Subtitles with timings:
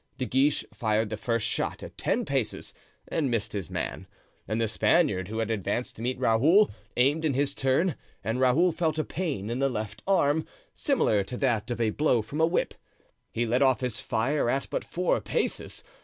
[0.17, 2.73] De Guiche fired the first shot at ten paces
[3.09, 4.07] and missed his man;
[4.47, 7.93] and the Spaniard, who had advanced to meet Raoul, aimed in his turn,
[8.23, 12.23] and Raoul felt a pain in the left arm, similar to that of a blow
[12.23, 12.73] from a whip.
[13.31, 15.83] He let off his fire at but four paces.